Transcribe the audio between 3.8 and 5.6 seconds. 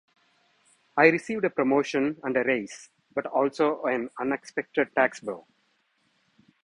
an unexpected tax bill.